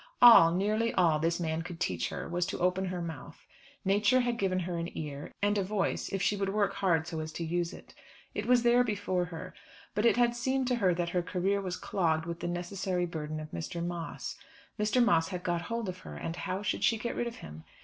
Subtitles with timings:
[0.19, 3.45] All, nearly all, this man could teach her was to open her mouth.
[3.85, 7.19] Nature had given her an ear, and a voice, if she would work hard so
[7.19, 7.93] as to use it.
[8.33, 9.53] It was there before her.
[9.93, 13.39] But it had seemed to her that her career was clogged with the necessary burden
[13.39, 13.85] of Mr.
[13.85, 14.39] Moss.
[14.79, 15.05] Mr.
[15.05, 17.63] Moss had got hold of her, and how should she get rid of him?